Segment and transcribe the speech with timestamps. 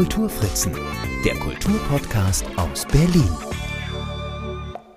[0.00, 0.72] Kulturfritzen,
[1.26, 3.28] der Kulturpodcast aus Berlin.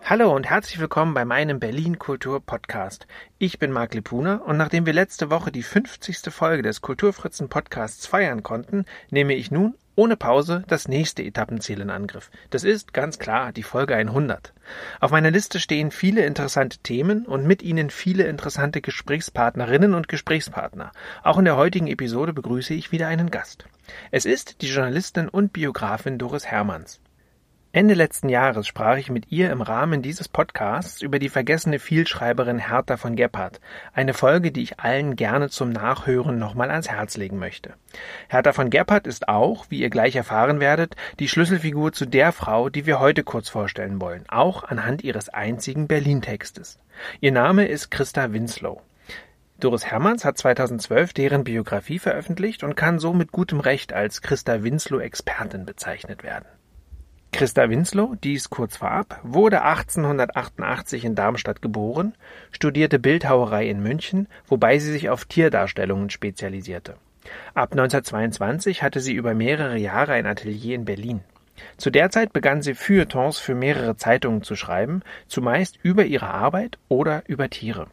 [0.05, 3.05] Hallo und herzlich willkommen bei meinem Berlin Kultur Podcast.
[3.37, 6.31] Ich bin Marc Lepuna und nachdem wir letzte Woche die 50.
[6.33, 11.89] Folge des Kulturfritzen Podcasts feiern konnten, nehme ich nun ohne Pause das nächste Etappenziel in
[11.89, 12.31] Angriff.
[12.49, 14.53] Das ist ganz klar die Folge 100.
[15.01, 20.93] Auf meiner Liste stehen viele interessante Themen und mit ihnen viele interessante Gesprächspartnerinnen und Gesprächspartner.
[21.23, 23.65] Auch in der heutigen Episode begrüße ich wieder einen Gast.
[24.11, 26.99] Es ist die Journalistin und Biografin Doris Hermanns.
[27.75, 32.59] Ende letzten Jahres sprach ich mit ihr im Rahmen dieses Podcasts über die vergessene Vielschreiberin
[32.59, 33.59] Hertha von Gebhardt,
[33.93, 37.73] eine Folge, die ich allen gerne zum Nachhören nochmal ans Herz legen möchte.
[38.29, 42.69] Hertha von Gebhardt ist auch, wie ihr gleich erfahren werdet, die Schlüsselfigur zu der Frau,
[42.69, 46.77] die wir heute kurz vorstellen wollen, auch anhand ihres einzigen Berlin-Textes.
[47.21, 48.83] Ihr Name ist Christa Winslow.
[49.63, 54.61] Doris Hermanns hat 2012 deren Biografie veröffentlicht und kann so mit gutem Recht als Christa
[54.61, 56.43] Winslow Expertin bezeichnet werden.
[57.31, 62.13] Christa Winslow, dies kurz vorab, wurde 1888 in Darmstadt geboren,
[62.51, 66.97] studierte Bildhauerei in München, wobei sie sich auf Tierdarstellungen spezialisierte.
[67.53, 71.21] Ab 1922 hatte sie über mehrere Jahre ein Atelier in Berlin.
[71.77, 76.79] Zu der Zeit begann sie Feuilletons für mehrere Zeitungen zu schreiben, zumeist über ihre Arbeit
[76.89, 77.87] oder über Tiere.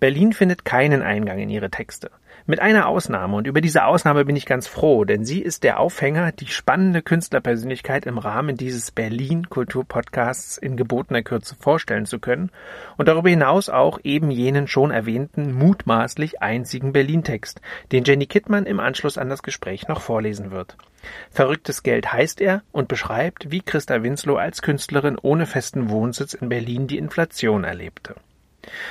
[0.00, 2.10] Berlin findet keinen Eingang in ihre Texte.
[2.48, 5.80] Mit einer Ausnahme, und über diese Ausnahme bin ich ganz froh, denn sie ist der
[5.80, 12.52] Aufhänger, die spannende Künstlerpersönlichkeit im Rahmen dieses Berlin Kulturpodcasts in gebotener Kürze vorstellen zu können
[12.98, 18.78] und darüber hinaus auch eben jenen schon erwähnten mutmaßlich einzigen Berlin-Text, den Jenny Kittmann im
[18.78, 20.76] Anschluss an das Gespräch noch vorlesen wird.
[21.32, 26.48] Verrücktes Geld heißt er und beschreibt, wie Christa Winslow als Künstlerin ohne festen Wohnsitz in
[26.48, 28.14] Berlin die Inflation erlebte.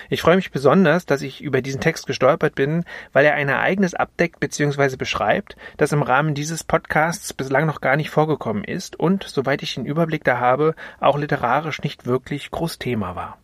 [0.10, 3.94] Ich freue mich besonders, dass ich über diesen Text gestolpert bin, weil er ein Ereignis
[3.94, 4.96] abdeckt bzw.
[4.96, 9.76] beschreibt, das im Rahmen dieses Podcasts bislang noch gar nicht vorgekommen ist und, soweit ich
[9.76, 13.38] den Überblick da habe, auch literarisch nicht wirklich groß Thema war.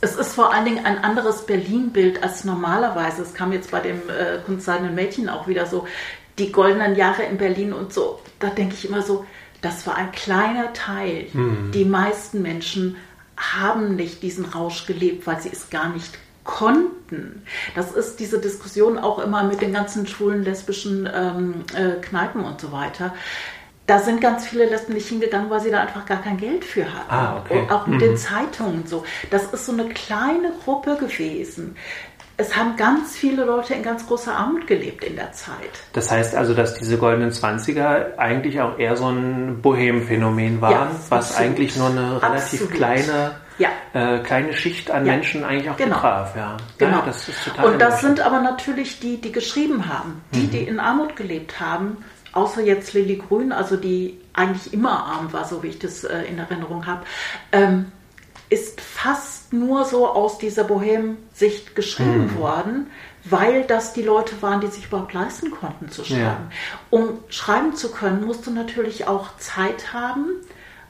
[0.00, 3.22] Es ist vor allen Dingen ein anderes Berlin-Bild als normalerweise.
[3.22, 5.86] Es kam jetzt bei dem äh, Kunstseidenen Mädchen auch wieder so,
[6.38, 8.20] die goldenen Jahre in Berlin und so.
[8.38, 9.24] Da denke ich immer so,
[9.62, 11.28] das war ein kleiner Teil.
[11.32, 11.70] Mhm.
[11.72, 12.96] Die meisten Menschen
[13.36, 17.42] haben nicht diesen Rausch gelebt, weil sie es gar nicht konnten.
[17.74, 22.60] Das ist diese Diskussion auch immer mit den ganzen schwulen, lesbischen ähm, äh, Kneipen und
[22.60, 23.14] so weiter.
[23.86, 26.84] Da sind ganz viele Lesben nicht hingegangen, weil sie da einfach gar kein Geld für
[26.84, 27.10] hatten.
[27.10, 27.60] Ah, okay.
[27.60, 28.04] Und auch mit mhm.
[28.04, 29.04] den Zeitungen so.
[29.30, 31.76] Das ist so eine kleine Gruppe gewesen
[32.36, 35.70] es haben ganz viele Leute in ganz großer Armut gelebt in der Zeit.
[35.92, 40.90] Das heißt also, dass diese goldenen Zwanziger eigentlich auch eher so ein Bohem-Phänomen waren, ja,
[41.08, 41.40] was absolut.
[41.40, 42.74] eigentlich nur eine relativ absolut.
[42.74, 43.68] kleine ja.
[43.92, 45.12] äh, kleine Schicht an ja.
[45.12, 45.96] Menschen eigentlich auch genau.
[45.96, 46.36] betraf.
[46.36, 46.56] Ja.
[46.78, 47.02] Genau.
[47.06, 50.50] das ist total Und das sind aber natürlich die, die geschrieben haben, die, mhm.
[50.50, 51.98] die in Armut gelebt haben,
[52.32, 56.22] außer jetzt Lilly Grün, also die eigentlich immer arm war, so wie ich das äh,
[56.22, 57.04] in Erinnerung habe.
[57.52, 57.92] Ähm,
[58.54, 62.38] ist fast nur so aus dieser Bohem-Sicht geschrieben mhm.
[62.38, 62.86] worden,
[63.24, 66.22] weil das die Leute waren, die sich überhaupt leisten konnten zu schreiben.
[66.22, 66.50] Ja.
[66.90, 70.26] Um schreiben zu können, musst du natürlich auch Zeit haben,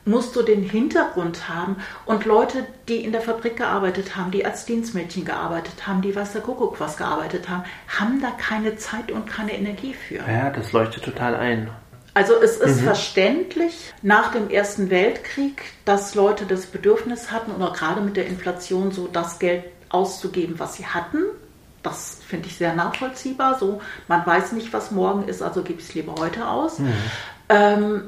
[0.04, 4.66] musst du den Hintergrund haben und Leute, die in der Fabrik gearbeitet haben, die als
[4.66, 9.26] Dienstmädchen gearbeitet haben, die weiß der Kuckuck was gearbeitet haben, haben da keine Zeit und
[9.26, 10.16] keine Energie für.
[10.16, 11.70] Ja, das leuchtet total ein.
[12.14, 12.84] Also es ist mhm.
[12.84, 18.92] verständlich nach dem Ersten Weltkrieg, dass Leute das Bedürfnis hatten oder gerade mit der Inflation
[18.92, 21.24] so das Geld auszugeben, was sie hatten.
[21.82, 23.58] Das finde ich sehr nachvollziehbar.
[23.58, 26.78] So, man weiß nicht, was morgen ist, also gebe ich es lieber heute aus.
[26.78, 26.92] Mhm.
[27.48, 28.02] Ähm,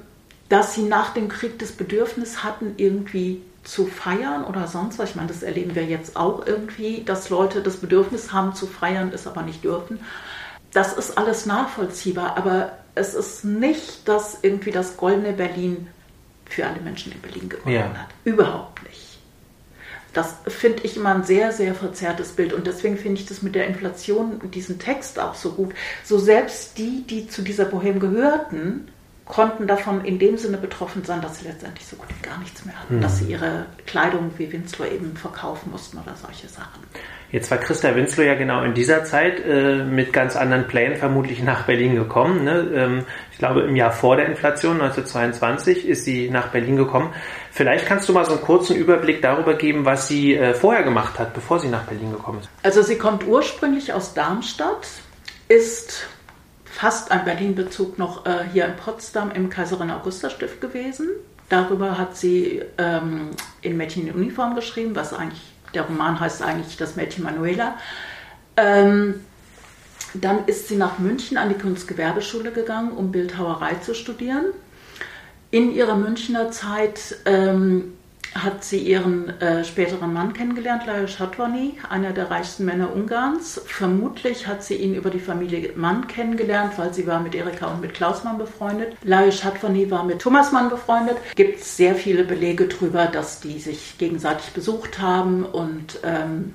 [0.49, 5.11] dass sie nach dem Krieg das Bedürfnis hatten, irgendwie zu feiern oder sonst was.
[5.11, 9.11] Ich meine, das erleben wir jetzt auch irgendwie, dass Leute das Bedürfnis haben zu feiern,
[9.13, 9.99] es aber nicht dürfen.
[10.73, 15.89] Das ist alles nachvollziehbar, aber es ist nicht, dass irgendwie das goldene Berlin
[16.47, 17.83] für alle Menschen in Berlin gewonnen ja.
[17.83, 18.09] hat.
[18.25, 19.19] Überhaupt nicht.
[20.13, 22.55] Das finde ich immer ein sehr, sehr verzerrtes Bild.
[22.55, 25.75] Und deswegen finde ich das mit der Inflation und diesem Text auch so gut.
[26.05, 28.89] So selbst die, die zu dieser Bohem gehörten,
[29.27, 32.65] konnten davon in dem Sinne betroffen sein, dass sie letztendlich so gut wie gar nichts
[32.65, 32.97] mehr hatten.
[32.97, 33.01] Mhm.
[33.01, 36.83] Dass sie ihre Kleidung wie Winslow eben verkaufen mussten oder solche Sachen.
[37.33, 41.43] Jetzt war Christa Winslow ja genau in dieser Zeit äh, mit ganz anderen Plänen vermutlich
[41.43, 42.45] nach Berlin gekommen.
[42.45, 42.71] Ne?
[42.73, 47.13] Ähm, ich glaube, im Jahr vor der Inflation, 1922, ist sie nach Berlin gekommen.
[47.51, 51.19] Vielleicht kannst du mal so einen kurzen Überblick darüber geben, was sie äh, vorher gemacht
[51.19, 52.49] hat, bevor sie nach Berlin gekommen ist.
[52.63, 54.87] Also sie kommt ursprünglich aus Darmstadt,
[55.49, 56.07] ist
[56.77, 61.09] fast ein Berlin-Bezug noch äh, hier in Potsdam im Kaiserin Augusta Stift gewesen.
[61.49, 63.31] Darüber hat sie ähm,
[63.63, 65.41] in Mädchen in Uniform geschrieben, was eigentlich
[65.73, 67.77] der Roman heißt eigentlich Das Mädchen Manuela.
[68.59, 69.25] Ähm,
[70.13, 74.45] dann ist sie nach München an die Kunstgewerbeschule gegangen, um Bildhauerei zu studieren.
[75.51, 77.96] In ihrer Münchner Zeit ähm,
[78.43, 83.61] hat sie ihren äh, späteren Mann kennengelernt, Lajos Hatwani, einer der reichsten Männer Ungarns.
[83.67, 87.81] Vermutlich hat sie ihn über die Familie Mann kennengelernt, weil sie war mit Erika und
[87.81, 88.97] mit Klaus Mann befreundet.
[89.03, 91.17] Lajos Hatwani war mit Thomas Mann befreundet.
[91.35, 95.45] Gibt sehr viele Belege darüber, dass die sich gegenseitig besucht haben.
[95.45, 96.55] Und ähm,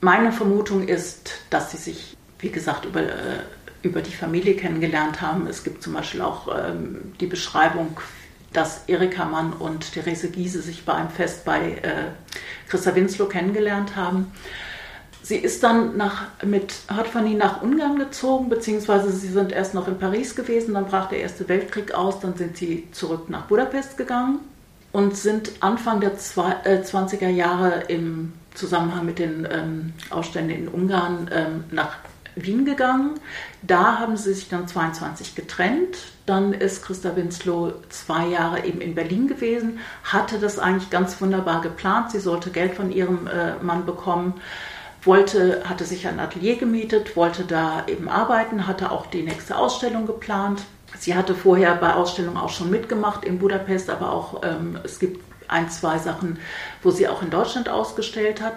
[0.00, 3.42] meine Vermutung ist, dass sie sich, wie gesagt, über äh,
[3.82, 5.46] über die Familie kennengelernt haben.
[5.46, 7.96] Es gibt zum Beispiel auch ähm, die Beschreibung
[8.52, 12.10] dass Erika Mann und Therese Giese sich bei einem Fest bei äh,
[12.68, 14.32] Christa Winslow kennengelernt haben.
[15.22, 19.98] Sie ist dann nach, mit Hartfani nach Ungarn gezogen, beziehungsweise sie sind erst noch in
[19.98, 24.40] Paris gewesen, dann brach der Erste Weltkrieg aus, dann sind sie zurück nach Budapest gegangen
[24.92, 30.68] und sind Anfang der zwei, äh, 20er Jahre im Zusammenhang mit den ähm, Aufständen in
[30.68, 31.98] Ungarn ähm, nach
[32.44, 33.14] Wien gegangen.
[33.62, 35.98] Da haben sie sich dann 22 getrennt.
[36.26, 41.60] Dann ist Christa Winslow zwei Jahre eben in Berlin gewesen, hatte das eigentlich ganz wunderbar
[41.60, 42.10] geplant.
[42.10, 44.34] Sie sollte Geld von ihrem äh, Mann bekommen,
[45.02, 50.06] wollte, hatte sich ein Atelier gemietet, wollte da eben arbeiten, hatte auch die nächste Ausstellung
[50.06, 50.62] geplant.
[50.98, 55.22] Sie hatte vorher bei Ausstellungen auch schon mitgemacht in Budapest, aber auch ähm, es gibt
[55.48, 56.38] ein, zwei Sachen,
[56.82, 58.54] wo sie auch in Deutschland ausgestellt hat.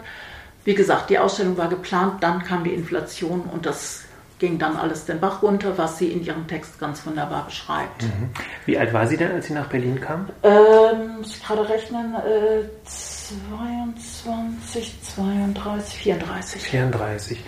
[0.63, 4.03] Wie gesagt, die Ausstellung war geplant, dann kam die Inflation und das
[4.41, 8.03] ging dann alles den Bach runter, was sie in ihrem Text ganz wunderbar beschreibt.
[8.03, 8.31] Mhm.
[8.65, 10.27] Wie alt war sie denn, als sie nach Berlin kam?
[10.41, 16.61] Ähm, muss ich gerade rechnen, äh, 22, 32, 34.
[16.61, 17.45] 34.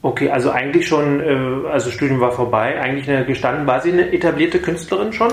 [0.00, 4.10] Okay, also eigentlich schon, äh, also Studium war vorbei, eigentlich eine gestanden, war sie eine
[4.12, 5.32] etablierte Künstlerin schon?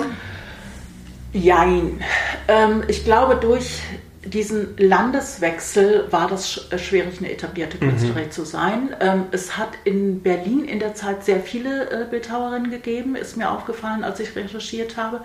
[1.34, 2.02] Jein.
[2.50, 3.82] Ähm, ich glaube, durch
[4.24, 7.78] diesen Landeswechsel war das äh, schwierig, eine etablierte.
[7.78, 8.32] Künstlerin mhm.
[8.32, 8.96] zu sein.
[9.00, 13.50] Ähm, es hat in Berlin in der Zeit sehr viele äh, Bildhauerinnen gegeben, ist mir
[13.50, 15.22] aufgefallen, als ich recherchiert habe.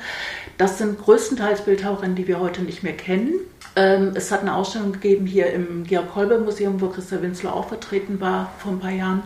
[0.56, 3.34] Das sind größtenteils Bildhauerinnen, die wir heute nicht mehr kennen.
[3.76, 8.52] Ähm, es hat eine Ausstellung gegeben hier im Georg-Kolbe-Museum, wo Christa Winslow auch vertreten war
[8.58, 9.22] vor ein paar Jahren.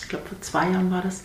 [0.00, 1.24] Ich glaube, vor zwei Jahren war das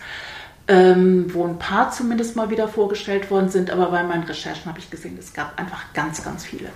[0.68, 4.80] ähm, wo ein paar zumindest mal wieder vorgestellt worden sind, aber bei meinen Recherchen habe
[4.80, 6.70] ich gesehen, es gab einfach ganz, ganz viele.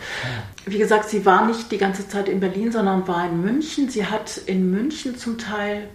[0.66, 3.90] Wie gesagt, sie war nicht die ganze Zeit in Berlin, sondern war in München.
[3.90, 5.88] Sie hat in München zum Teil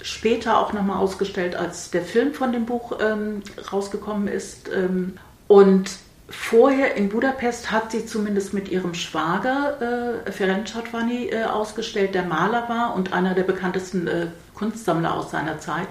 [0.00, 3.42] später auch nochmal ausgestellt, als der Film von dem Buch ähm,
[3.72, 4.70] rausgekommen ist.
[4.72, 5.18] Ähm,
[5.48, 5.90] und
[6.30, 12.24] vorher in Budapest hat sie zumindest mit ihrem Schwager äh, Ferenc Chatwani äh, ausgestellt, der
[12.24, 15.88] Maler war und einer der bekanntesten äh, Kunstsammler aus seiner Zeit,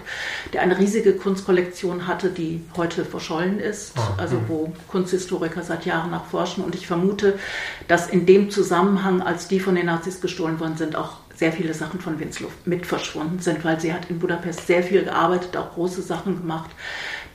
[0.53, 6.11] der eine riesige Kunstkollektion hatte, die heute verschollen ist, oh, also wo Kunsthistoriker seit Jahren
[6.11, 6.63] nachforschen.
[6.63, 7.39] Und ich vermute,
[7.87, 11.73] dass in dem Zusammenhang, als die von den Nazis gestohlen worden sind, auch sehr viele
[11.73, 15.73] Sachen von Winslow mit verschwunden sind, weil sie hat in Budapest sehr viel gearbeitet, auch
[15.73, 16.69] große Sachen gemacht,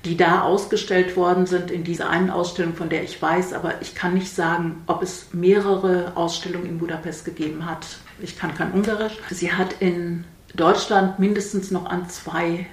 [0.05, 3.95] die da ausgestellt worden sind in dieser einen Ausstellung, von der ich weiß, aber ich
[3.95, 7.87] kann nicht sagen, ob es mehrere Ausstellungen in Budapest gegeben hat.
[8.21, 9.15] Ich kann kein Ungarisch.
[9.31, 10.25] Sie hat in
[10.55, 12.67] Deutschland mindestens noch an zwei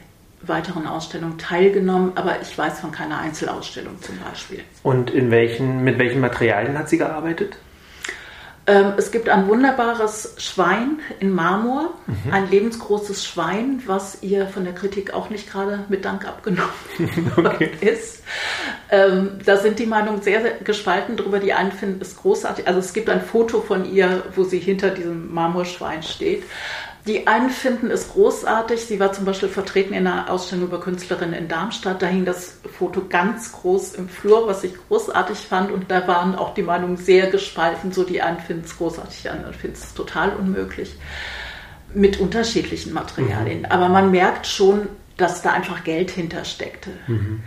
[0.43, 4.59] weiteren Ausstellungen teilgenommen, aber ich weiß von keiner Einzelausstellung zum Beispiel.
[4.83, 7.57] Und in welchen, mit welchen Materialien hat sie gearbeitet?
[8.67, 12.31] Ähm, es gibt ein wunderbares Schwein in Marmor, mhm.
[12.31, 16.69] ein lebensgroßes Schwein, was ihr von der Kritik auch nicht gerade mit Dank abgenommen
[17.37, 17.71] okay.
[17.81, 18.23] ist.
[18.91, 21.39] Ähm, da sind die Meinungen sehr, sehr gespalten darüber.
[21.39, 22.67] Die einen finden es großartig.
[22.67, 26.43] Also es gibt ein Foto von ihr, wo sie hinter diesem Marmorschwein steht.
[27.07, 28.81] Die einen finden es großartig.
[28.81, 32.01] Sie war zum Beispiel vertreten in einer Ausstellung über Künstlerinnen in Darmstadt.
[32.01, 35.71] Da hing das Foto ganz groß im Flur, was ich großartig fand.
[35.71, 37.91] Und da waren auch die Meinungen sehr gespalten.
[37.91, 40.95] So die einen finden es großartig, die anderen finden es total unmöglich.
[41.93, 43.59] Mit unterschiedlichen Materialien.
[43.59, 43.65] Mhm.
[43.65, 46.91] Aber man merkt schon, dass da einfach Geld hintersteckte.
[47.07, 47.41] Mhm.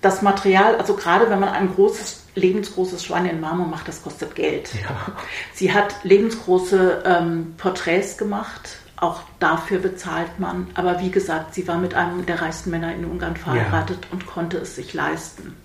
[0.00, 4.36] Das Material, also gerade wenn man ein großes, lebensgroßes Schwein in Marmor macht, das kostet
[4.36, 4.70] Geld.
[4.74, 5.12] Ja.
[5.54, 10.68] Sie hat lebensgroße ähm, Porträts gemacht, auch dafür bezahlt man.
[10.74, 14.08] Aber wie gesagt, sie war mit einem der reichsten Männer in Ungarn verheiratet ja.
[14.12, 15.56] und konnte es sich leisten.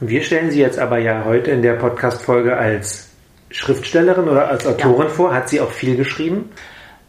[0.00, 3.08] Und wir stellen sie jetzt aber ja heute in der Podcast-Folge als
[3.50, 5.12] Schriftstellerin oder als Autorin ja.
[5.14, 5.34] vor.
[5.34, 6.50] Hat sie auch viel geschrieben?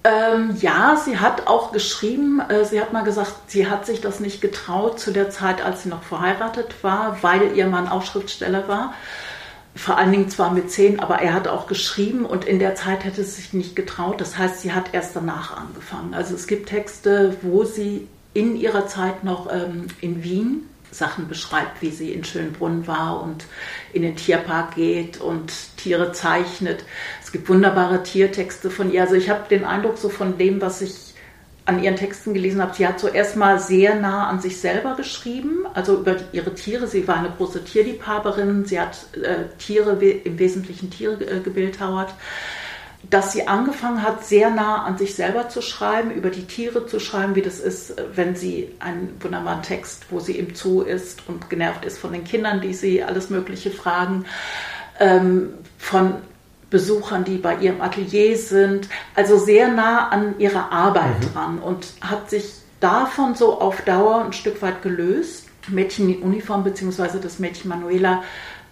[0.03, 4.20] Ähm, ja, sie hat auch geschrieben, äh, sie hat mal gesagt, sie hat sich das
[4.20, 8.67] nicht getraut zu der Zeit, als sie noch verheiratet war, weil ihr Mann auch Schriftsteller
[8.67, 8.94] war
[9.75, 13.03] vor allen Dingen zwar mit zehn, aber er hat auch geschrieben und in der Zeit
[13.03, 14.22] hätte sie sich nicht getraut.
[14.22, 16.13] Das heißt, sie hat erst danach angefangen.
[16.13, 21.82] Also es gibt Texte, wo sie in ihrer Zeit noch ähm, in Wien Sachen beschreibt,
[21.82, 23.46] wie sie in Schönbrunn war und
[23.91, 26.86] in den Tierpark geht und Tiere zeichnet.
[27.22, 29.01] Es gibt wunderbare Tiertexte von ihr.
[29.01, 31.04] Also ich habe den Eindruck, so von dem, was ich
[31.65, 35.65] an ihren Texten gelesen habe, sie hat zuerst mal sehr nah an sich selber geschrieben,
[35.74, 36.88] also über ihre Tiere.
[36.88, 42.13] Sie war eine große Tierliebhaberin, sie hat äh, Tiere, im Wesentlichen Tiere äh, gebildhauert.
[43.10, 47.00] Dass sie angefangen hat, sehr nah an sich selber zu schreiben, über die Tiere zu
[47.00, 51.50] schreiben, wie das ist, wenn sie einen wunderbaren Text, wo sie im Zoo ist und
[51.50, 54.25] genervt ist von den Kindern, die sie alles Mögliche fragen,
[55.00, 56.15] ähm, von
[56.75, 61.34] Besuchern, die bei ihrem Atelier sind, also sehr nah an ihrer Arbeit mhm.
[61.34, 62.51] dran und hat sich
[62.82, 65.46] davon so auf Dauer ein Stück weit gelöst.
[65.70, 67.20] Mädchen in Uniform bzw.
[67.24, 68.24] das Mädchen Manuela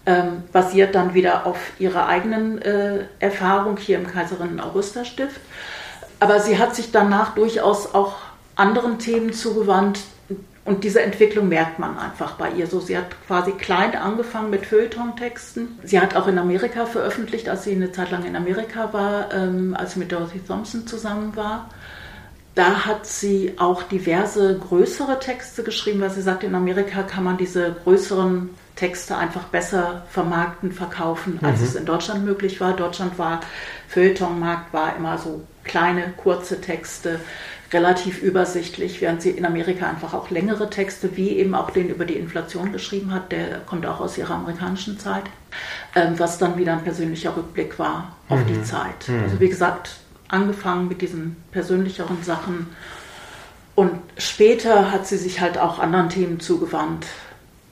[0.04, 5.40] ähm, basiert dann wieder auf ihrer eigenen äh, Erfahrung hier im Kaiserinnen Augusta Stift.
[6.20, 8.16] Aber sie hat sich danach durchaus auch
[8.54, 10.00] anderen Themen zugewandt,
[10.64, 12.80] und diese Entwicklung merkt man einfach bei ihr so.
[12.80, 15.78] Sie hat quasi klein angefangen mit Feuilleton-Texten.
[15.82, 19.76] Sie hat auch in Amerika veröffentlicht, als sie eine Zeit lang in Amerika war, ähm,
[19.78, 21.68] als sie mit Dorothy Thompson zusammen war.
[22.54, 27.36] Da hat sie auch diverse größere Texte geschrieben, weil sie sagt, in Amerika kann man
[27.36, 31.66] diese größeren Texte einfach besser vermarkten, verkaufen, als mhm.
[31.66, 32.74] es in Deutschland möglich war.
[32.74, 33.40] Deutschland war,
[33.88, 37.20] Feuilletonmarkt war immer so kleine, kurze Texte
[37.72, 42.04] relativ übersichtlich, während sie in Amerika einfach auch längere Texte, wie eben auch den über
[42.04, 45.24] die Inflation geschrieben hat, der kommt auch aus ihrer amerikanischen Zeit,
[45.94, 48.46] ähm, was dann wieder ein persönlicher Rückblick war auf mhm.
[48.46, 49.08] die Zeit.
[49.08, 49.22] Mhm.
[49.24, 49.96] Also wie gesagt,
[50.28, 52.68] angefangen mit diesen persönlicheren Sachen
[53.74, 57.06] und später hat sie sich halt auch anderen Themen zugewandt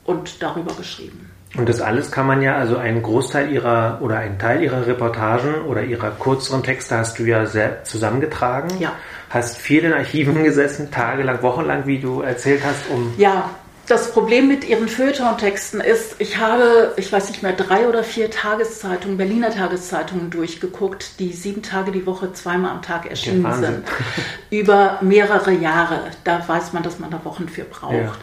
[0.03, 1.29] und darüber geschrieben.
[1.55, 5.65] Und das alles kann man ja, also einen Großteil ihrer oder einen Teil ihrer Reportagen
[5.67, 8.79] oder ihrer kürzeren Texte hast du ja sehr zusammengetragen.
[8.79, 8.93] Ja.
[9.29, 13.13] Hast viel in Archiven gesessen, tagelang, wochenlang, wie du erzählt hast, um.
[13.17, 13.51] Ja,
[13.85, 18.31] das Problem mit ihren Feuilleton-Texten ist, ich habe, ich weiß nicht mehr, drei oder vier
[18.31, 23.83] Tageszeitungen, Berliner Tageszeitungen durchgeguckt, die sieben Tage die Woche zweimal am Tag erschienen sind.
[24.49, 25.99] Über mehrere Jahre.
[26.23, 27.93] Da weiß man, dass man da Wochen für braucht.
[27.93, 28.13] Ja.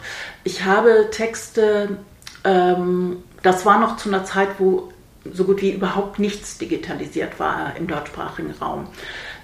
[0.43, 1.99] Ich habe Texte
[2.43, 4.91] ähm, das war noch zu einer Zeit, wo
[5.31, 8.87] so gut wie überhaupt nichts digitalisiert war im deutschsprachigen Raum.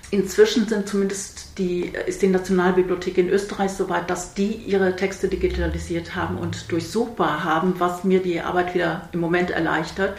[0.09, 5.27] Inzwischen sind zumindest die, ist die Nationalbibliothek in Österreich so weit, dass die ihre Texte
[5.27, 10.17] digitalisiert haben und durchsuchbar haben, was mir die Arbeit wieder im Moment erleichtert.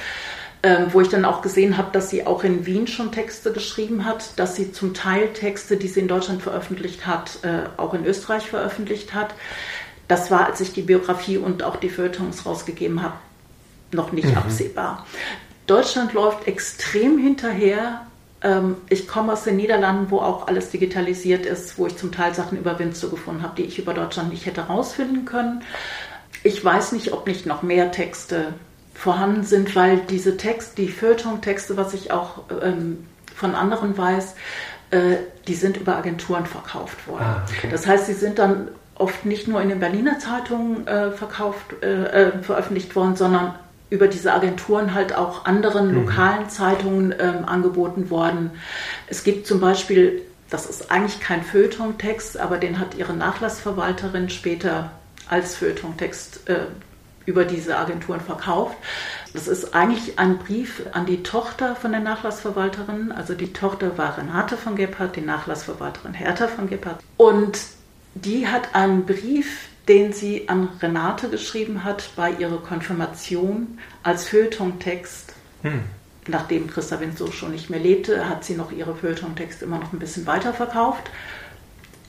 [0.60, 4.04] Ähm, wo ich dann auch gesehen habe, dass sie auch in Wien schon Texte geschrieben
[4.04, 8.04] hat, dass sie zum Teil Texte, die sie in Deutschland veröffentlicht hat, äh, auch in
[8.04, 9.34] Österreich veröffentlicht hat.
[10.08, 13.14] Das war, als ich die Biografie und auch die Feuilletons rausgegeben habe,
[13.92, 14.38] noch nicht mhm.
[14.38, 15.06] absehbar.
[15.66, 18.06] Deutschland läuft extrem hinterher.
[18.42, 22.34] Ähm, ich komme aus den Niederlanden, wo auch alles digitalisiert ist, wo ich zum Teil
[22.34, 25.62] Sachen über Winzo gefunden habe, die ich über Deutschland nicht hätte herausfinden können.
[26.42, 28.54] Ich weiß nicht, ob nicht noch mehr Texte
[28.94, 34.34] vorhanden sind, weil diese Texte, die Feuilleton-Texte, was ich auch ähm, von anderen weiß,
[34.90, 37.24] äh, die sind über Agenturen verkauft worden.
[37.24, 37.68] Ah, okay.
[37.70, 42.04] Das heißt, sie sind dann oft nicht nur in den Berliner Zeitungen äh, verkauft, äh,
[42.04, 43.54] äh, veröffentlicht worden, sondern
[43.90, 46.04] über diese Agenturen halt auch anderen mhm.
[46.04, 48.50] lokalen Zeitungen ähm, angeboten worden.
[49.06, 54.90] Es gibt zum Beispiel, das ist eigentlich kein Feuilleton-Text, aber den hat ihre Nachlassverwalterin später
[55.28, 56.66] als Feuilleton-Text äh,
[57.24, 58.76] über diese Agenturen verkauft.
[59.34, 63.12] Das ist eigentlich ein Brief an die Tochter von der Nachlassverwalterin.
[63.12, 67.00] Also die Tochter war Renate von Gebhardt, die Nachlassverwalterin Hertha von Gebhardt.
[67.18, 67.58] Und
[68.14, 75.32] die hat einen Brief, den sie an Renate geschrieben hat bei ihrer Konfirmation als Feuilleton-Text.
[75.62, 75.80] Hm.
[76.26, 79.98] Nachdem Christa Winzow schon nicht mehr lebte, hat sie noch ihre Feuilleton-Texte immer noch ein
[79.98, 81.10] bisschen weiter verkauft,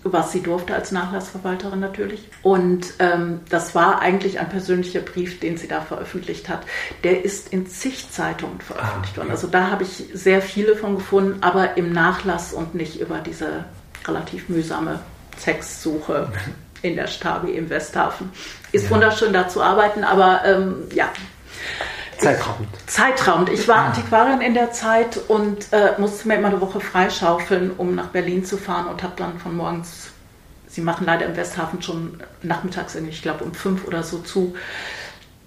[0.03, 2.27] was sie durfte als Nachlassverwalterin natürlich.
[2.41, 6.65] Und ähm, das war eigentlich ein persönlicher Brief, den sie da veröffentlicht hat.
[7.05, 9.31] Der ist in zig Zeitungen veröffentlicht ah, worden.
[9.31, 13.65] Also da habe ich sehr viele von gefunden, aber im Nachlass und nicht über diese
[14.05, 14.99] relativ mühsame
[15.43, 16.31] Textsuche
[16.81, 18.31] in der Stabi im Westhafen.
[18.71, 18.91] Ist ja.
[18.91, 21.09] wunderschön da zu arbeiten, aber ähm, ja.
[22.17, 22.67] Zeitraubend.
[22.85, 23.49] Zeitraubend.
[23.49, 23.85] Ich war ah.
[23.87, 28.43] Antiquarin in der Zeit und äh, musste mir immer eine Woche freischaufeln, um nach Berlin
[28.43, 30.09] zu fahren und habe dann von morgens,
[30.67, 34.55] sie machen leider im Westhafen schon nachmittags, ich glaube um fünf oder so zu,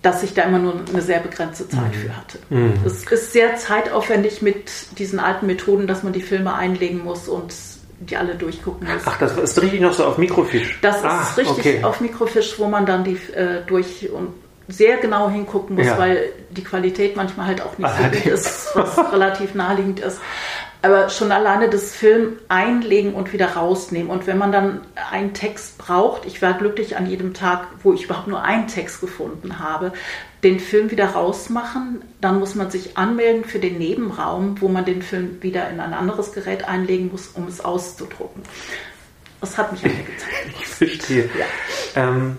[0.01, 1.99] dass ich da immer nur eine sehr begrenzte Zeit mhm.
[1.99, 2.39] für hatte.
[2.51, 2.75] Mhm.
[2.85, 7.53] Es ist sehr zeitaufwendig mit diesen alten Methoden, dass man die Filme einlegen muss und
[8.07, 9.03] die alle durchgucken muss.
[9.05, 10.79] Ach, das ist richtig noch so auf Mikrofisch.
[10.83, 11.85] Das ah, ist richtig okay.
[11.85, 14.35] auf Mikrofisch, wo man dann die äh, durch und
[14.69, 15.99] sehr genau hingucken muss, ja.
[15.99, 20.21] weil die Qualität manchmal halt auch nicht so gut ist, was relativ naheliegend ist.
[20.85, 24.11] Aber schon alleine das Film einlegen und wieder rausnehmen.
[24.11, 24.81] Und wenn man dann
[25.11, 29.01] einen Text braucht, ich war glücklich an jedem Tag, wo ich überhaupt nur einen Text
[29.01, 29.93] gefunden habe,
[30.43, 35.03] den Film wieder rausmachen, dann muss man sich anmelden für den Nebenraum, wo man den
[35.03, 38.43] Film wieder in ein anderes Gerät einlegen muss, um es auszudrucken.
[39.41, 40.47] Das hat mich einfach gezeigt.
[40.59, 41.31] Ich verstehe.
[41.39, 42.09] Ja.
[42.09, 42.39] Ähm,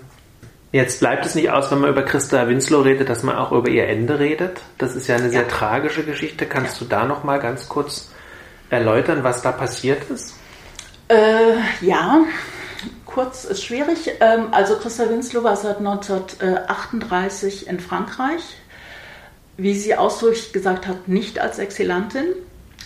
[0.74, 3.70] jetzt bleibt es nicht aus, wenn man über Christa Winslow redet, dass man auch über
[3.70, 4.62] ihr Ende redet.
[4.78, 6.46] Das ist ja eine sehr tragische Geschichte.
[6.46, 8.12] Kannst du da noch mal ganz kurz
[8.70, 10.36] erläutern, was da passiert ist?
[11.08, 12.22] Äh, ja,
[13.06, 14.12] kurz ist schwierig.
[14.20, 18.42] Ähm, also Christa Winslow war seit 1938 in Frankreich.
[19.58, 22.26] Wie sie ausdrücklich gesagt hat, nicht als Exilantin.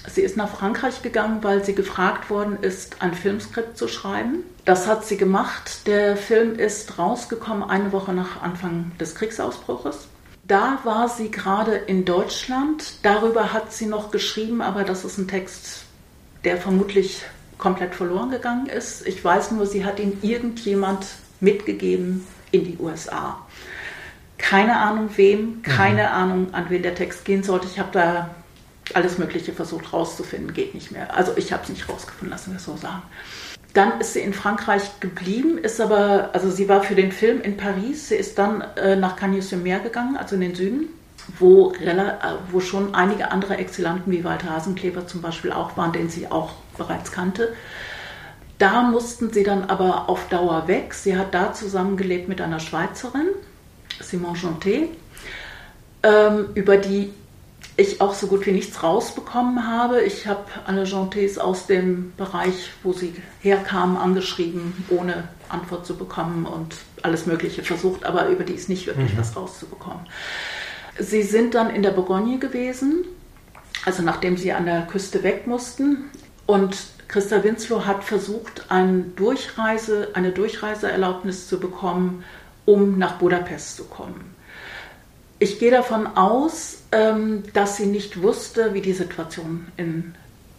[0.10, 4.44] Sie ist nach Frankreich gegangen, weil sie gefragt worden ist, ein Filmskript zu schreiben.
[4.64, 5.88] Das hat sie gemacht.
[5.88, 10.08] Der Film ist rausgekommen eine Woche nach Anfang des Kriegsausbruches.
[10.46, 12.94] Da war sie gerade in Deutschland.
[13.04, 15.84] Darüber hat sie noch geschrieben, aber das ist ein Text,
[16.46, 17.24] der vermutlich
[17.58, 19.08] komplett verloren gegangen ist.
[19.08, 21.06] Ich weiß nur, sie hat ihn irgendjemand
[21.40, 23.38] mitgegeben in die USA.
[24.38, 26.14] Keine Ahnung wem, keine mhm.
[26.14, 27.68] Ahnung, an wen der Text gehen sollte.
[27.68, 28.30] Ich habe da
[28.94, 31.16] alles Mögliche versucht rauszufinden, geht nicht mehr.
[31.16, 33.02] Also ich habe es nicht rausgefunden, lassen wir es so sagen.
[33.74, 37.58] Dann ist sie in Frankreich geblieben, ist aber, also sie war für den Film in
[37.58, 40.88] Paris, sie ist dann äh, nach Cagnes-sur-Mer gegangen, also in den Süden,
[41.40, 42.14] wo, äh,
[42.52, 46.54] wo schon einige andere Exilanten wie Walter Hasenkleber zum Beispiel auch waren, den sie auch
[46.78, 47.54] bereits kannte.
[48.58, 50.94] Da mussten sie dann aber auf Dauer weg.
[50.94, 53.28] Sie hat da zusammengelebt mit einer Schweizerin,
[54.00, 54.88] Simon Jonté,
[56.04, 57.14] ähm, über die
[57.80, 60.02] ich auch so gut wie nichts rausbekommen habe.
[60.02, 66.48] Ich habe alle Gentés aus dem Bereich, wo sie herkamen, angeschrieben, ohne Antwort zu bekommen
[66.48, 69.20] und alles Mögliche versucht, aber über die ist nicht wirklich mhm.
[69.20, 70.08] was rauszubekommen.
[71.00, 73.06] Sie sind dann in der Bourgogne gewesen,
[73.86, 76.10] also nachdem sie an der Küste weg mussten.
[76.46, 76.78] Und
[77.08, 82.24] Christa Winslow hat versucht, eine, Durchreise, eine Durchreiseerlaubnis zu bekommen,
[82.66, 84.36] um nach Budapest zu kommen.
[85.40, 90.16] Ich gehe davon aus, ähm, dass sie nicht wusste, wie die Situation in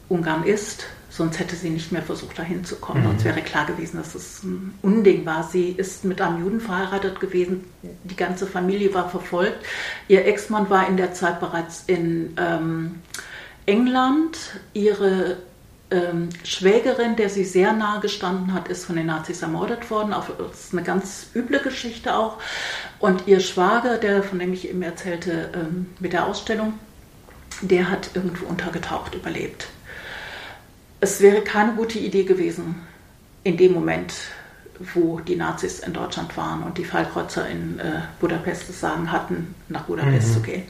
[0.08, 0.86] Ungarn ist.
[1.18, 3.00] Sonst hätte sie nicht mehr versucht, dahin zu kommen.
[3.00, 3.06] Mhm.
[3.06, 5.42] Sonst wäre klar gewesen, dass es ein Unding war.
[5.42, 7.64] Sie ist mit einem Juden verheiratet gewesen.
[8.04, 9.66] Die ganze Familie war verfolgt.
[10.06, 13.00] Ihr Ex-Mann war in der Zeit bereits in ähm,
[13.66, 14.60] England.
[14.74, 15.38] Ihre
[15.90, 20.14] ähm, Schwägerin, der sie sehr nahe gestanden hat, ist von den Nazis ermordet worden.
[20.38, 22.38] Das ist eine ganz üble Geschichte auch.
[23.00, 26.74] Und ihr Schwager, der, von dem ich eben erzählte, ähm, mit der Ausstellung,
[27.60, 29.66] der hat irgendwo untergetaucht, überlebt.
[31.00, 32.76] Es wäre keine gute Idee gewesen,
[33.44, 34.14] in dem Moment,
[34.94, 39.54] wo die Nazis in Deutschland waren und die Fallkreuzer in äh, Budapest das Sagen hatten,
[39.68, 40.32] nach Budapest mhm.
[40.32, 40.62] zu gehen.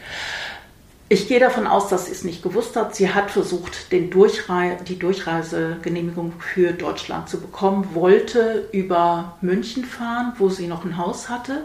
[1.10, 2.94] Ich gehe davon aus, dass sie es nicht gewusst hat.
[2.94, 10.50] Sie hat versucht, Durchrei die Durchreisegenehmigung für Deutschland zu bekommen, wollte über München fahren, wo
[10.50, 11.64] sie noch ein Haus hatte,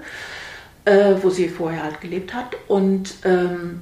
[0.86, 3.82] äh, wo sie vorher halt gelebt hat und ähm,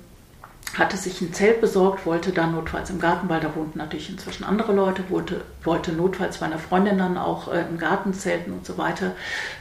[0.78, 4.44] hatte sich ein Zelt besorgt, wollte dann notfalls im Garten, weil da wohnten natürlich inzwischen
[4.44, 8.78] andere Leute, wollte, wollte notfalls bei Freundin dann auch äh, im Garten zelten und so
[8.78, 9.12] weiter.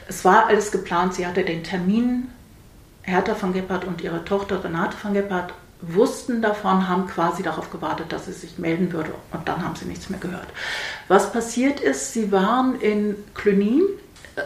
[0.07, 1.13] Es war alles geplant.
[1.13, 2.29] Sie hatte den Termin
[3.03, 8.13] Hertha von Gebhardt und ihre Tochter Renate von Gebhardt wussten davon, haben quasi darauf gewartet,
[8.13, 10.47] dass sie sich melden würde und dann haben sie nichts mehr gehört.
[11.07, 13.81] Was passiert ist, sie waren in Cluny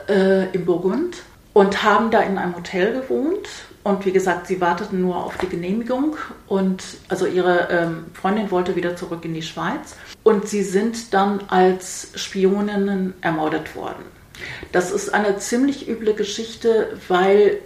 [0.08, 1.23] äh, im Burgund
[1.54, 3.47] und haben da in einem Hotel gewohnt
[3.86, 6.17] und wie gesagt, sie warteten nur auf die Genehmigung
[6.48, 11.41] und also ihre ähm, Freundin wollte wieder zurück in die Schweiz und sie sind dann
[11.50, 14.04] als Spioninnen ermordet worden.
[14.71, 17.60] Das ist eine ziemlich üble Geschichte, weil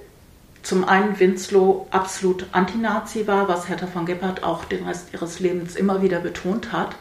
[0.61, 5.77] zum einen Winslow absolut Anti-Nazi war, was Hertha von Gebhardt auch den Rest ihres Lebens
[5.77, 6.97] immer wieder betont hat.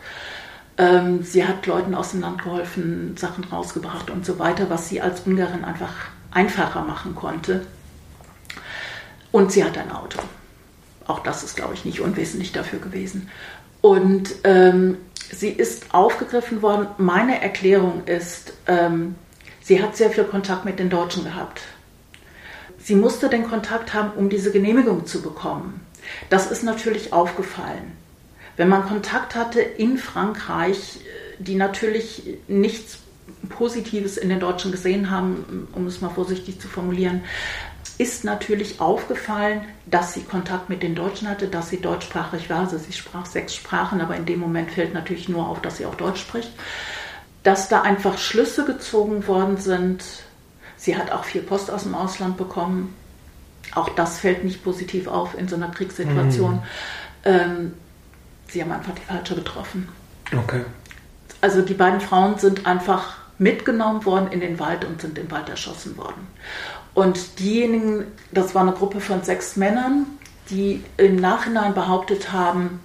[0.76, 5.00] Ähm, sie hat Leuten aus dem Land geholfen, Sachen rausgebracht und so weiter, was sie
[5.00, 5.92] als Ungarin einfach
[6.30, 7.66] einfacher machen konnte.
[9.32, 10.20] Und sie hat ein Auto.
[11.06, 13.30] Auch das ist, glaube ich, nicht unwesentlich dafür gewesen.
[13.80, 14.98] Und ähm,
[15.32, 16.88] sie ist aufgegriffen worden.
[16.98, 19.14] Meine Erklärung ist, ähm,
[19.60, 21.62] sie hat sehr viel Kontakt mit den Deutschen gehabt
[22.88, 25.80] Sie musste den Kontakt haben, um diese Genehmigung zu bekommen.
[26.30, 27.92] Das ist natürlich aufgefallen.
[28.56, 31.00] Wenn man Kontakt hatte in Frankreich,
[31.38, 33.00] die natürlich nichts
[33.50, 37.24] Positives in den Deutschen gesehen haben, um es mal vorsichtig zu formulieren,
[37.98, 42.60] ist natürlich aufgefallen, dass sie Kontakt mit den Deutschen hatte, dass sie deutschsprachig war.
[42.60, 45.86] Also sie sprach sechs Sprachen, aber in dem Moment fällt natürlich nur auf, dass sie
[45.86, 46.52] auch Deutsch spricht.
[47.42, 50.04] Dass da einfach Schlüsse gezogen worden sind,
[50.78, 52.94] Sie hat auch viel Post aus dem Ausland bekommen.
[53.74, 56.54] Auch das fällt nicht positiv auf in so einer Kriegssituation.
[56.54, 56.62] Mhm.
[57.24, 57.72] Ähm,
[58.46, 59.88] sie haben einfach die falsche getroffen.
[60.32, 60.64] Okay.
[61.40, 65.48] Also die beiden Frauen sind einfach mitgenommen worden in den Wald und sind im Wald
[65.48, 66.28] erschossen worden.
[66.98, 70.04] Und diejenigen, das war eine Gruppe von sechs Männern,
[70.50, 72.80] die im Nachhinein behauptet haben,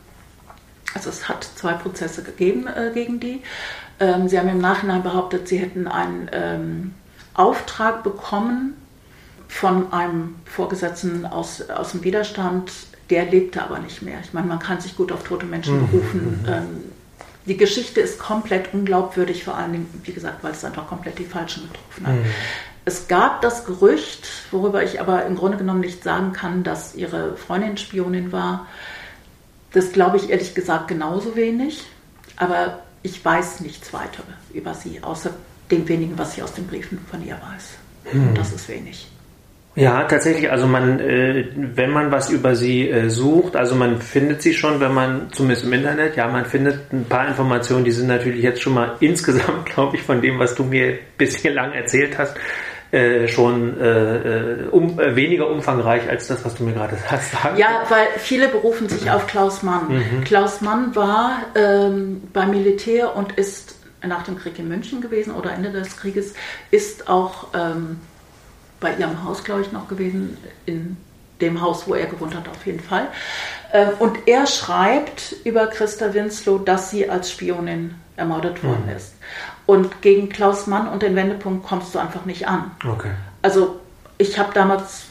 [0.94, 3.42] Also es hat zwei Prozesse gegeben äh, gegen die.
[4.00, 6.94] Ähm, sie haben im Nachhinein behauptet, sie hätten einen ähm,
[7.34, 8.76] Auftrag bekommen
[9.48, 12.72] von einem Vorgesetzten aus, aus dem Widerstand,
[13.10, 14.20] der lebte aber nicht mehr.
[14.24, 15.88] Ich meine, man kann sich gut auf tote Menschen mhm.
[15.88, 16.46] berufen.
[16.48, 16.68] Ähm,
[17.48, 21.26] die Geschichte ist komplett unglaubwürdig, vor allen Dingen, wie gesagt, weil es einfach komplett die
[21.26, 22.14] Falschen getroffen hat.
[22.14, 22.26] Mhm.
[22.86, 27.38] Es gab das Gerücht, worüber ich aber im Grunde genommen nicht sagen kann, dass ihre
[27.38, 28.68] Freundin Spionin war.
[29.72, 31.84] Das glaube ich ehrlich gesagt genauso wenig.
[32.36, 35.32] Aber ich weiß nichts weiter über sie, außer
[35.72, 38.14] dem wenigen, was ich aus den Briefen von ihr weiß.
[38.14, 38.30] Hm.
[38.30, 39.08] Und das ist wenig.
[39.76, 40.52] Ja, tatsächlich.
[40.52, 44.80] Also man, äh, wenn man was über sie äh, sucht, also man findet sie schon,
[44.80, 48.62] wenn man zumindest im Internet, ja, man findet ein paar Informationen, die sind natürlich jetzt
[48.62, 52.36] schon mal insgesamt, glaube ich, von dem, was du mir bislang erzählt hast,
[52.94, 57.34] äh, schon äh, äh, um, äh, weniger umfangreich als das, was du mir gerade sagst.
[57.58, 59.88] Ja, weil viele berufen sich auf Klaus Mann.
[59.90, 60.24] Mhm.
[60.24, 63.76] Klaus Mann war ähm, beim Militär und ist
[64.06, 66.36] nach dem Krieg in München gewesen oder Ende des Krieges,
[66.70, 68.00] ist auch ähm,
[68.80, 70.98] bei ihrem Haus, glaube ich, noch gewesen, in
[71.42, 73.08] dem Haus, wo er gewohnt hat, auf jeden Fall.
[73.72, 78.98] Ähm, und er schreibt über Christa Winslow, dass sie als Spionin ermordet worden mhm.
[78.98, 79.16] ist.
[79.66, 82.72] Und gegen Klaus Mann und den Wendepunkt kommst du einfach nicht an.
[82.86, 83.12] Okay.
[83.42, 83.80] Also
[84.18, 85.06] ich habe damals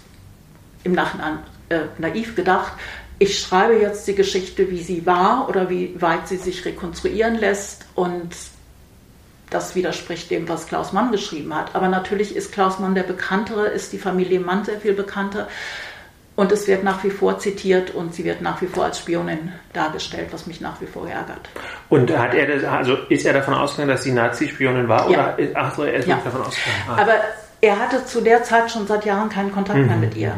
[0.85, 1.39] im Nachhinein
[1.69, 2.73] äh, naiv gedacht,
[3.19, 7.87] ich schreibe jetzt die Geschichte, wie sie war oder wie weit sie sich rekonstruieren lässt
[7.95, 8.31] und
[9.49, 11.75] das widerspricht dem, was Klaus Mann geschrieben hat.
[11.75, 15.49] Aber natürlich ist Klaus Mann der bekanntere, ist die Familie Mann sehr viel bekannter.
[16.43, 19.53] Und es wird nach wie vor zitiert und sie wird nach wie vor als Spionin
[19.73, 21.49] dargestellt, was mich nach wie vor ärgert.
[21.89, 25.09] Und hat er das, also ist er davon ausgegangen, dass sie Nazi-Spionin war?
[25.09, 25.35] Ja.
[25.35, 26.17] Oder, ach so, er ist ja.
[26.17, 26.83] davon ausgegangen.
[26.89, 27.01] Ah.
[27.01, 27.15] Aber
[27.61, 29.87] er hatte zu der Zeit schon seit Jahren keinen Kontakt mhm.
[29.87, 30.35] mehr mit ihr.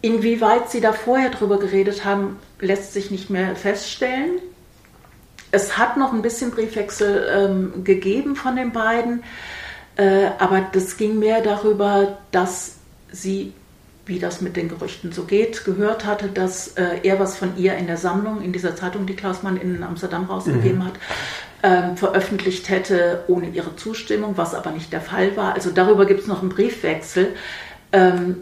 [0.00, 4.38] Inwieweit sie da vorher drüber geredet haben, lässt sich nicht mehr feststellen.
[5.50, 9.24] Es hat noch ein bisschen Briefwechsel ähm, gegeben von den beiden,
[9.96, 12.76] äh, aber das ging mehr darüber, dass
[13.12, 13.52] sie
[14.10, 17.76] wie das mit den Gerüchten so geht, gehört hatte, dass äh, er was von ihr
[17.76, 20.84] in der Sammlung, in dieser Zeitung, die Klaus Mann in Amsterdam rausgegeben mhm.
[20.84, 20.94] hat,
[21.62, 25.54] ähm, veröffentlicht hätte ohne ihre Zustimmung, was aber nicht der Fall war.
[25.54, 27.28] Also darüber gibt es noch einen Briefwechsel.
[27.92, 28.38] Ähm,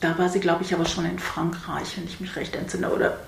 [0.00, 3.18] da war sie, glaube ich, aber schon in Frankreich, wenn ich mich recht entsinne, oder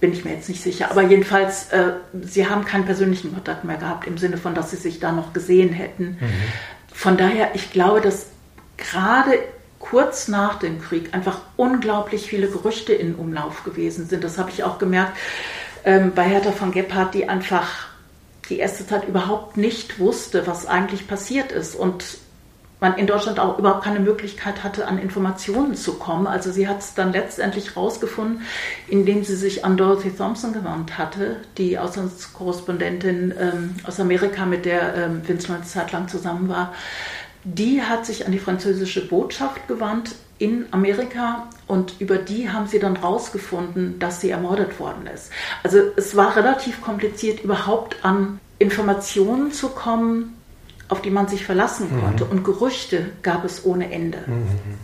[0.00, 0.90] bin ich mir jetzt nicht sicher.
[0.90, 4.76] Aber jedenfalls, äh, sie haben keinen persönlichen Kontakt mehr gehabt, im Sinne von, dass sie
[4.76, 6.16] sich da noch gesehen hätten.
[6.20, 6.30] Mhm.
[6.94, 8.26] Von daher, ich glaube, dass
[8.78, 9.38] gerade
[9.78, 14.24] kurz nach dem Krieg einfach unglaublich viele Gerüchte in Umlauf gewesen sind.
[14.24, 15.16] Das habe ich auch gemerkt
[15.84, 17.88] ähm, bei Hertha von Gebhardt, die einfach
[18.48, 22.18] die erste Zeit überhaupt nicht wusste, was eigentlich passiert ist und
[22.80, 26.28] man in Deutschland auch überhaupt keine Möglichkeit hatte, an Informationen zu kommen.
[26.28, 28.42] Also sie hat es dann letztendlich rausgefunden,
[28.86, 34.94] indem sie sich an Dorothy Thompson gewandt hatte, die Auslandskorrespondentin ähm, aus Amerika, mit der
[34.94, 36.72] ähm, Winslow eine Zeit lang zusammen war
[37.44, 42.78] die hat sich an die französische Botschaft gewandt in Amerika und über die haben sie
[42.78, 45.30] dann rausgefunden, dass sie ermordet worden ist.
[45.62, 50.36] Also es war relativ kompliziert, überhaupt an Informationen zu kommen,
[50.88, 52.24] auf die man sich verlassen konnte.
[52.24, 52.30] Mhm.
[52.30, 54.18] Und Gerüchte gab es ohne Ende.
[54.26, 54.78] Mhm.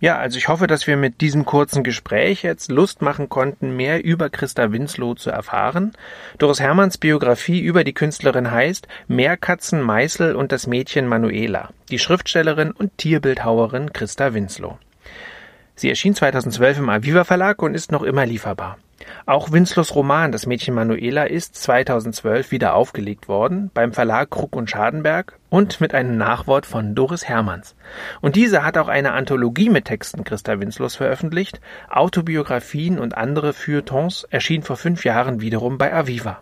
[0.00, 4.02] Ja, also ich hoffe, dass wir mit diesem kurzen Gespräch jetzt Lust machen konnten, mehr
[4.02, 5.92] über Christa Winslow zu erfahren.
[6.38, 12.70] Doris Hermanns Biografie über die Künstlerin heißt Meerkatzen, Meißel und das Mädchen Manuela, die Schriftstellerin
[12.70, 14.78] und Tierbildhauerin Christa Winslow.
[15.74, 18.78] Sie erschien 2012 im Aviva Verlag und ist noch immer lieferbar.
[19.26, 24.70] Auch Winslows Roman Das Mädchen Manuela ist 2012 wieder aufgelegt worden beim Verlag Krug und
[24.70, 27.74] Schadenberg und mit einem Nachwort von Doris Hermanns.
[28.20, 31.60] Und diese hat auch eine Anthologie mit Texten Christa Winslows veröffentlicht.
[31.88, 36.40] Autobiografien und andere Feuilletons erschien vor fünf Jahren wiederum bei Aviva.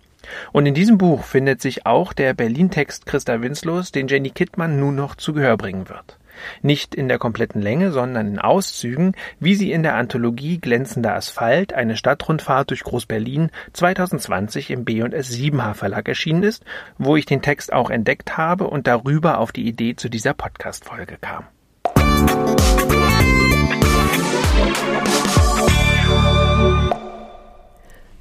[0.53, 4.94] Und in diesem Buch findet sich auch der Berlin-Text Christa Winslows, den Jenny Kittmann nun
[4.94, 6.18] noch zu Gehör bringen wird.
[6.62, 11.72] Nicht in der kompletten Länge, sondern in Auszügen, wie sie in der Anthologie Glänzender Asphalt,
[11.72, 16.64] eine Stadtrundfahrt durch Groß-Berlin 2020 im B&S 7H Verlag erschienen ist,
[16.98, 21.18] wo ich den Text auch entdeckt habe und darüber auf die Idee zu dieser Podcast-Folge
[21.20, 21.44] kam.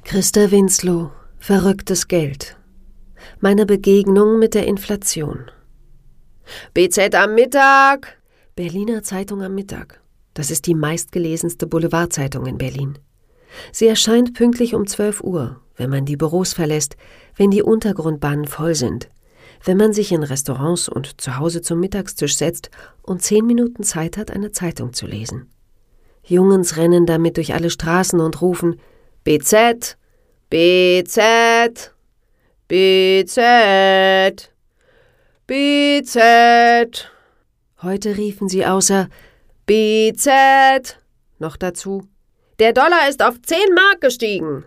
[0.04, 2.56] Christa Winslow, verrücktes Geld.
[3.40, 5.50] Meine Begegnung mit der Inflation.
[6.74, 8.18] BZ am Mittag.
[8.54, 10.00] Berliner Zeitung am Mittag.
[10.34, 12.98] Das ist die meistgelesenste Boulevardzeitung in Berlin.
[13.72, 16.96] Sie erscheint pünktlich um 12 Uhr, wenn man die Büros verlässt,
[17.36, 19.08] wenn die Untergrundbahnen voll sind,
[19.64, 22.70] wenn man sich in Restaurants und zu Hause zum Mittagstisch setzt
[23.02, 25.50] und zehn Minuten Zeit hat, eine Zeitung zu lesen.
[26.22, 28.80] Jungens rennen damit durch alle Straßen und rufen
[29.24, 29.96] BZ,
[30.50, 31.94] BZ,
[32.68, 34.52] BZ,
[35.48, 37.10] BZ.
[37.80, 39.08] Heute riefen sie außer
[39.64, 41.00] BZ
[41.38, 42.06] noch dazu.
[42.58, 44.66] Der Dollar ist auf 10 Mark gestiegen.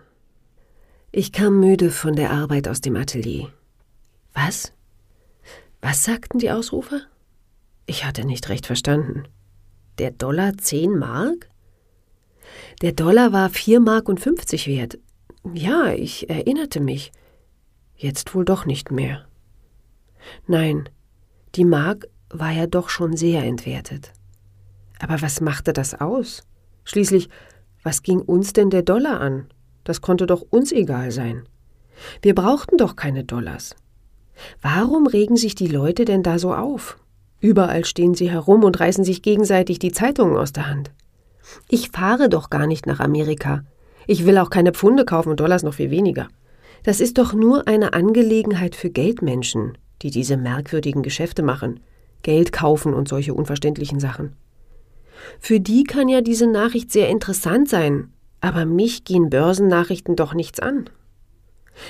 [1.12, 3.52] Ich kam müde von der Arbeit aus dem Atelier.
[4.34, 4.72] Was?
[5.80, 7.02] Was sagten die Ausrufer?
[7.86, 9.28] Ich hatte nicht recht verstanden.
[9.98, 11.48] Der Dollar 10 Mark?
[12.80, 14.98] Der Dollar war 4 Mark und 50 wert.
[15.54, 17.12] Ja, ich erinnerte mich.
[17.94, 19.28] Jetzt wohl doch nicht mehr.
[20.46, 20.88] Nein,
[21.54, 24.12] die Mark war ja doch schon sehr entwertet.
[25.00, 26.44] Aber was machte das aus?
[26.84, 27.28] Schließlich,
[27.82, 29.46] was ging uns denn der Dollar an?
[29.84, 31.42] Das konnte doch uns egal sein.
[32.22, 33.74] Wir brauchten doch keine Dollars.
[34.60, 36.98] Warum regen sich die Leute denn da so auf?
[37.40, 40.92] Überall stehen sie herum und reißen sich gegenseitig die Zeitungen aus der Hand.
[41.68, 43.64] Ich fahre doch gar nicht nach Amerika.
[44.06, 46.28] Ich will auch keine Pfunde kaufen und Dollars noch viel weniger.
[46.84, 51.80] Das ist doch nur eine Angelegenheit für Geldmenschen, die diese merkwürdigen Geschäfte machen,
[52.22, 54.36] Geld kaufen und solche unverständlichen Sachen.
[55.38, 60.60] Für die kann ja diese Nachricht sehr interessant sein, aber mich gehen Börsennachrichten doch nichts
[60.60, 60.88] an.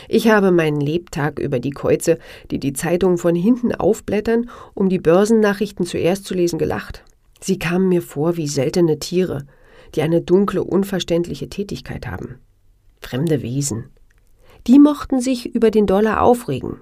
[0.09, 2.19] Ich habe meinen Lebtag über die Käuze,
[2.51, 7.05] die die Zeitungen von hinten aufblättern, um die Börsennachrichten zuerst zu lesen, gelacht.
[7.41, 9.45] Sie kamen mir vor wie seltene Tiere,
[9.95, 12.37] die eine dunkle, unverständliche Tätigkeit haben.
[13.01, 13.91] Fremde Wesen.
[14.69, 16.77] Die mochten sich über den Dollar aufregen.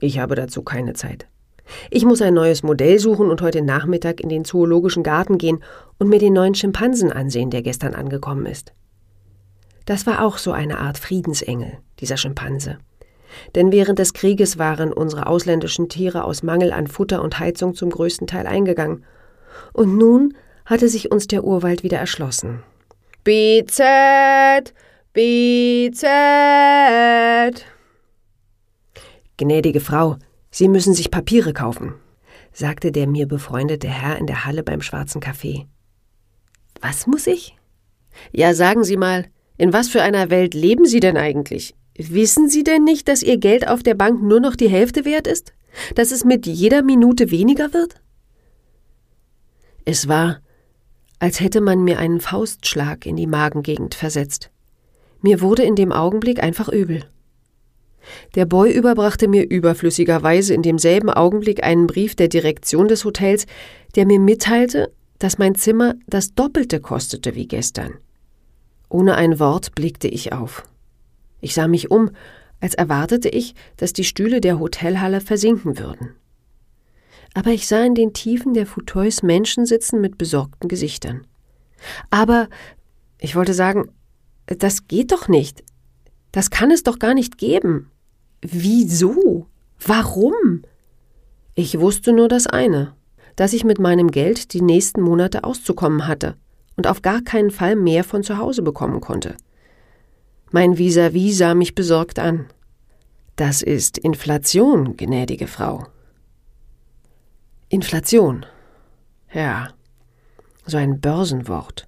[0.00, 1.26] Ich habe dazu keine Zeit.
[1.90, 5.62] Ich muss ein neues Modell suchen und heute Nachmittag in den Zoologischen Garten gehen
[5.98, 8.72] und mir den neuen Schimpansen ansehen, der gestern angekommen ist.
[9.86, 12.78] Das war auch so eine Art Friedensengel, dieser Schimpanse.
[13.54, 17.90] Denn während des Krieges waren unsere ausländischen Tiere aus Mangel an Futter und Heizung zum
[17.90, 19.04] größten Teil eingegangen.
[19.72, 20.34] Und nun
[20.64, 22.62] hatte sich uns der Urwald wieder erschlossen.
[23.22, 24.72] BZ,
[25.12, 26.06] BZ.
[29.40, 30.18] Gnädige Frau,
[30.50, 31.94] Sie müssen sich Papiere kaufen,
[32.52, 35.66] sagte der mir befreundete Herr in der Halle beim schwarzen Kaffee.
[36.82, 37.56] Was muss ich?
[38.32, 41.74] Ja, sagen Sie mal, in was für einer Welt leben Sie denn eigentlich?
[41.96, 45.26] Wissen Sie denn nicht, dass Ihr Geld auf der Bank nur noch die Hälfte wert
[45.26, 45.54] ist?
[45.94, 47.94] Dass es mit jeder Minute weniger wird?
[49.86, 50.40] Es war,
[51.18, 54.50] als hätte man mir einen Faustschlag in die Magengegend versetzt.
[55.22, 57.06] Mir wurde in dem Augenblick einfach übel.
[58.34, 63.46] Der Boy überbrachte mir überflüssigerweise in demselben Augenblick einen Brief der Direktion des Hotels,
[63.94, 67.94] der mir mitteilte, dass mein Zimmer das Doppelte kostete wie gestern.
[68.88, 70.64] Ohne ein Wort blickte ich auf.
[71.40, 72.10] Ich sah mich um,
[72.60, 76.14] als erwartete ich, dass die Stühle der Hotelhalle versinken würden.
[77.34, 81.26] Aber ich sah in den Tiefen der Fauteuils Menschen sitzen mit besorgten Gesichtern.
[82.10, 82.48] Aber,
[83.18, 83.90] ich wollte sagen,
[84.46, 85.62] das geht doch nicht.
[86.32, 87.90] Das kann es doch gar nicht geben.
[88.42, 89.46] Wieso?
[89.84, 90.62] Warum?
[91.54, 92.94] Ich wusste nur das eine,
[93.36, 96.36] dass ich mit meinem Geld die nächsten Monate auszukommen hatte
[96.76, 99.36] und auf gar keinen Fall mehr von zu Hause bekommen konnte.
[100.50, 102.46] Mein Vis-à-vis -vis sah mich besorgt an.
[103.36, 105.86] Das ist Inflation, gnädige Frau.
[107.68, 108.44] Inflation.
[109.32, 109.68] Ja,
[110.66, 111.86] so ein Börsenwort.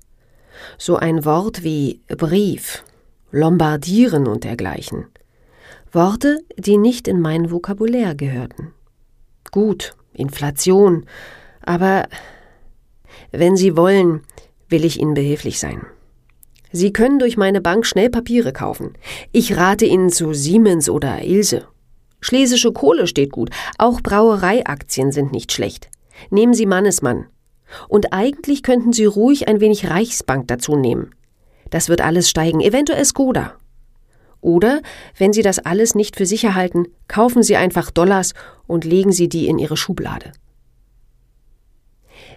[0.79, 2.85] So ein Wort wie Brief,
[3.33, 5.07] Lombardieren und dergleichen.
[5.91, 8.73] Worte, die nicht in mein Vokabulär gehörten.
[9.51, 11.07] Gut, Inflation,
[11.63, 12.09] aber
[13.31, 14.21] wenn Sie wollen,
[14.69, 15.87] will ich Ihnen behilflich sein.
[16.73, 18.93] Sie können durch meine Bank schnell Papiere kaufen.
[19.33, 21.67] Ich rate Ihnen zu Siemens oder Ilse.
[22.21, 25.89] Schlesische Kohle steht gut, auch Brauereiaktien sind nicht schlecht.
[26.31, 27.27] Nehmen Sie Mannesmann.
[27.89, 31.15] Und eigentlich könnten Sie ruhig ein wenig Reichsbank dazu nehmen.
[31.73, 33.55] Das wird alles steigen, eventuell Skoda.
[34.43, 34.83] Oder,
[35.17, 38.35] wenn Sie das alles nicht für sicher halten, kaufen Sie einfach Dollars
[38.67, 40.33] und legen Sie die in Ihre Schublade.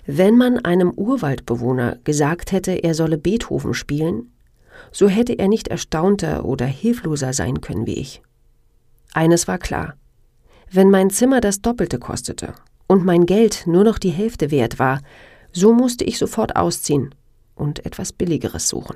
[0.06, 4.32] Wenn man einem Urwaldbewohner gesagt hätte, er solle Beethoven spielen,
[4.94, 8.22] so hätte er nicht erstaunter oder hilfloser sein können wie ich.
[9.14, 9.96] Eines war klar.
[10.72, 12.54] Wenn mein Zimmer das Doppelte kostete
[12.88, 15.02] und mein Geld nur noch die Hälfte wert war,
[15.52, 17.14] so musste ich sofort ausziehen
[17.54, 18.96] und etwas Billigeres suchen.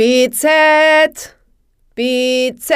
[0.00, 0.46] BZ!
[1.94, 2.72] BZ!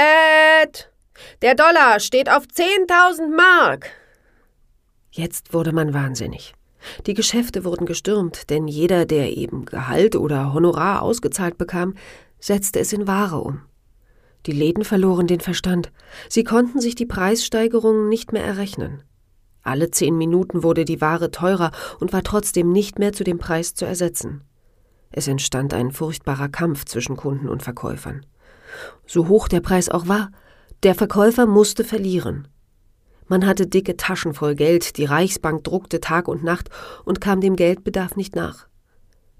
[1.40, 3.86] Der Dollar steht auf 10.000 Mark!
[5.10, 6.52] Jetzt wurde man wahnsinnig.
[7.06, 11.94] Die Geschäfte wurden gestürmt, denn jeder, der eben Gehalt oder Honorar ausgezahlt bekam,
[12.40, 13.62] setzte es in Ware um.
[14.44, 15.92] Die Läden verloren den Verstand.
[16.28, 19.02] Sie konnten sich die Preissteigerungen nicht mehr errechnen.
[19.62, 23.74] Alle zehn Minuten wurde die Ware teurer und war trotzdem nicht mehr zu dem Preis
[23.74, 24.44] zu ersetzen.
[25.16, 28.26] Es entstand ein furchtbarer Kampf zwischen Kunden und Verkäufern.
[29.06, 30.30] So hoch der Preis auch war,
[30.82, 32.48] der Verkäufer musste verlieren.
[33.28, 36.68] Man hatte dicke Taschen voll Geld, die Reichsbank druckte Tag und Nacht
[37.04, 38.66] und kam dem Geldbedarf nicht nach.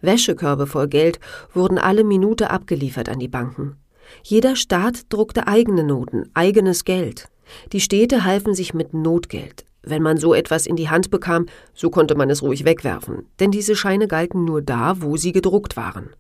[0.01, 1.19] Wäschekörbe voll Geld
[1.53, 3.77] wurden alle Minute abgeliefert an die Banken.
[4.23, 7.29] Jeder Staat druckte eigene Noten, eigenes Geld.
[7.73, 9.65] Die Städte halfen sich mit Notgeld.
[9.87, 13.51] Wenn man so etwas in die Hand bekam, so konnte man es ruhig wegwerfen, denn
[13.51, 16.11] diese Scheine galten nur da, wo sie gedruckt waren.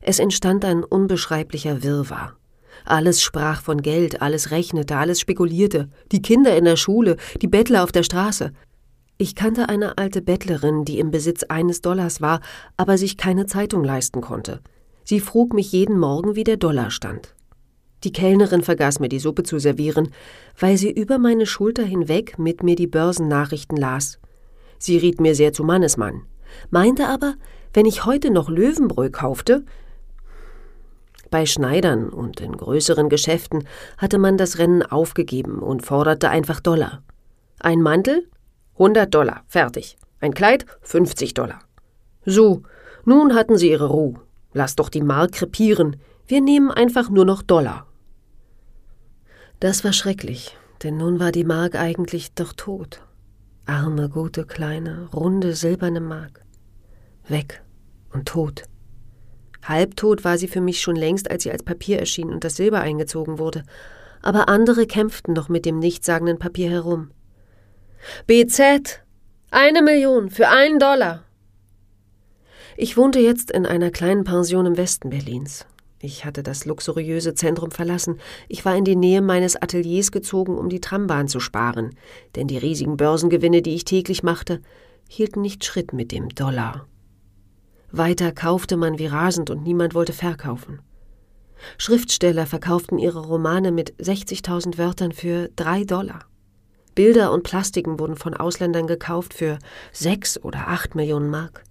[0.00, 2.36] Es entstand ein unbeschreiblicher Wirrwarr.
[2.84, 7.84] Alles sprach von Geld, alles rechnete, alles spekulierte, die Kinder in der Schule, die Bettler
[7.84, 8.52] auf der Straße.
[9.18, 12.40] Ich kannte eine alte Bettlerin, die im Besitz eines Dollars war,
[12.76, 14.60] aber sich keine Zeitung leisten konnte.
[15.04, 17.34] Sie frug mich jeden Morgen, wie der Dollar stand.
[18.04, 20.10] Die Kellnerin vergaß mir die Suppe zu servieren,
[20.58, 24.18] weil sie über meine Schulter hinweg mit mir die Börsennachrichten las.
[24.78, 26.22] Sie riet mir sehr zu Mannesmann,
[26.70, 27.34] meinte aber,
[27.72, 29.64] wenn ich heute noch Löwenbräu kaufte,
[31.30, 37.02] bei Schneidern und in größeren Geschäften hatte man das Rennen aufgegeben und forderte einfach Dollar.
[37.58, 38.28] Ein Mantel?
[38.74, 39.96] 100 Dollar, fertig.
[40.20, 40.66] Ein Kleid?
[40.82, 41.60] 50 Dollar.
[42.26, 42.62] So,
[43.06, 44.20] nun hatten sie ihre Ruhe.
[44.52, 45.96] Lass doch die Mark krepieren.
[46.26, 47.86] Wir nehmen einfach nur noch Dollar.
[49.62, 53.00] Das war schrecklich, denn nun war die Mark eigentlich doch tot.
[53.64, 56.40] Arme, gute, kleine, runde, silberne Mark.
[57.28, 57.62] Weg
[58.12, 58.64] und tot.
[59.62, 62.80] Halbtot war sie für mich schon längst, als sie als Papier erschien und das Silber
[62.80, 63.62] eingezogen wurde.
[64.20, 67.12] Aber andere kämpften noch mit dem nichtssagenden Papier herum.
[68.26, 69.04] BZ!
[69.52, 71.22] Eine Million für einen Dollar!
[72.76, 75.66] Ich wohnte jetzt in einer kleinen Pension im Westen Berlins.
[76.04, 78.18] Ich hatte das luxuriöse Zentrum verlassen.
[78.48, 81.94] Ich war in die Nähe meines Ateliers gezogen, um die Trambahn zu sparen,
[82.34, 84.60] denn die riesigen Börsengewinne, die ich täglich machte,
[85.08, 86.88] hielten nicht Schritt mit dem Dollar.
[87.92, 90.80] Weiter kaufte man wie rasend und niemand wollte verkaufen.
[91.78, 96.24] Schriftsteller verkauften ihre Romane mit 60.000 Wörtern für drei Dollar.
[96.96, 99.60] Bilder und Plastiken wurden von Ausländern gekauft für
[99.92, 101.62] sechs oder acht Millionen Mark.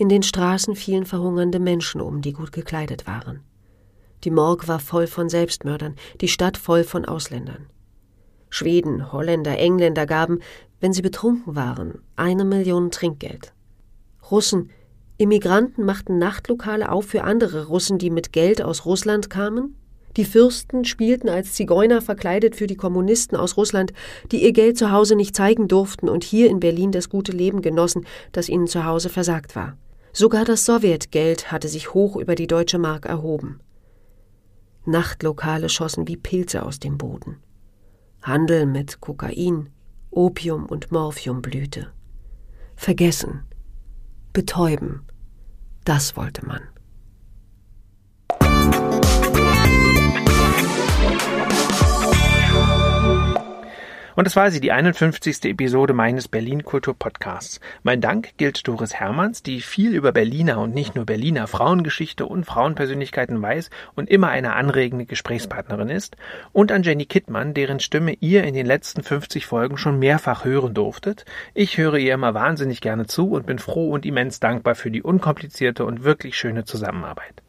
[0.00, 3.40] In den Straßen fielen verhungernde Menschen um, die gut gekleidet waren.
[4.22, 7.66] Die Morgue war voll von Selbstmördern, die Stadt voll von Ausländern.
[8.48, 10.38] Schweden, Holländer, Engländer gaben,
[10.78, 13.52] wenn sie betrunken waren, eine Million Trinkgeld.
[14.30, 14.70] Russen,
[15.16, 19.74] Immigranten machten Nachtlokale auf für andere Russen, die mit Geld aus Russland kamen.
[20.16, 23.92] Die Fürsten spielten als Zigeuner verkleidet für die Kommunisten aus Russland,
[24.30, 27.62] die ihr Geld zu Hause nicht zeigen durften und hier in Berlin das gute Leben
[27.62, 29.76] genossen, das ihnen zu Hause versagt war.
[30.12, 33.60] Sogar das Sowjetgeld hatte sich hoch über die deutsche Mark erhoben.
[34.84, 37.42] Nachtlokale schossen wie Pilze aus dem Boden.
[38.22, 39.70] Handel mit Kokain,
[40.10, 41.92] Opium und Morphium blühte.
[42.74, 43.44] Vergessen,
[44.32, 45.02] betäuben,
[45.84, 46.62] das wollte man.
[54.18, 55.44] Und das war sie, die 51.
[55.44, 57.60] Episode meines Berlin Kultur Podcasts.
[57.84, 62.42] Mein Dank gilt Doris Hermanns, die viel über Berliner und nicht nur Berliner Frauengeschichte und
[62.42, 66.16] Frauenpersönlichkeiten weiß und immer eine anregende Gesprächspartnerin ist,
[66.52, 70.74] und an Jenny Kittmann, deren Stimme ihr in den letzten 50 Folgen schon mehrfach hören
[70.74, 71.24] durftet.
[71.54, 75.04] Ich höre ihr immer wahnsinnig gerne zu und bin froh und immens dankbar für die
[75.04, 77.40] unkomplizierte und wirklich schöne Zusammenarbeit.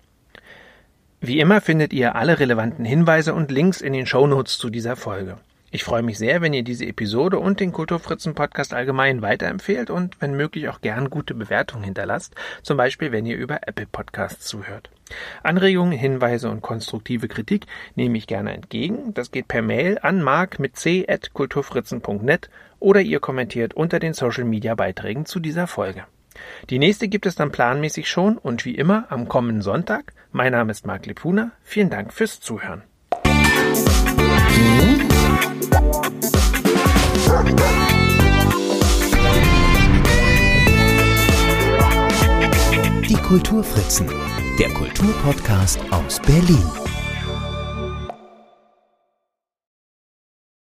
[1.20, 5.40] Wie immer findet ihr alle relevanten Hinweise und Links in den Shownotes zu dieser Folge.
[5.72, 10.20] Ich freue mich sehr, wenn ihr diese Episode und den Kulturfritzen Podcast allgemein weiterempfehlt und
[10.20, 14.90] wenn möglich auch gern gute Bewertungen hinterlasst, zum Beispiel wenn ihr über Apple Podcasts zuhört.
[15.44, 19.14] Anregungen, Hinweise und konstruktive Kritik nehme ich gerne entgegen.
[19.14, 24.14] Das geht per Mail an mark mit c at kulturfritzen.net oder ihr kommentiert unter den
[24.14, 26.06] Social Media Beiträgen zu dieser Folge.
[26.70, 30.14] Die nächste gibt es dann planmäßig schon und wie immer am kommenden Sonntag.
[30.32, 31.52] Mein Name ist Marc Lepuna.
[31.64, 32.84] Vielen Dank fürs Zuhören.
[43.08, 44.08] Die Kulturfritzen,
[44.60, 46.88] der Kulturpodcast aus Berlin.